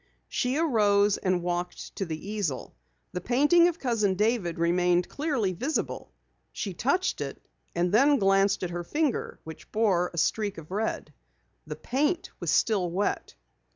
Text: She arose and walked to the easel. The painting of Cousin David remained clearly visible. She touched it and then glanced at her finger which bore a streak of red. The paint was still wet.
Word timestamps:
She 0.27 0.57
arose 0.57 1.17
and 1.17 1.43
walked 1.43 1.95
to 1.97 2.07
the 2.07 2.31
easel. 2.31 2.75
The 3.11 3.21
painting 3.21 3.67
of 3.67 3.77
Cousin 3.77 4.15
David 4.15 4.57
remained 4.57 5.07
clearly 5.07 5.53
visible. 5.53 6.11
She 6.51 6.73
touched 6.73 7.21
it 7.21 7.39
and 7.75 7.91
then 7.91 8.17
glanced 8.17 8.63
at 8.63 8.71
her 8.71 8.83
finger 8.83 9.39
which 9.43 9.71
bore 9.71 10.09
a 10.11 10.17
streak 10.17 10.57
of 10.57 10.71
red. 10.71 11.13
The 11.67 11.75
paint 11.75 12.31
was 12.39 12.49
still 12.49 12.89
wet. 12.89 13.35